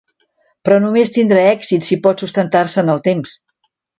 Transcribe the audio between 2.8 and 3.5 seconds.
en el temps.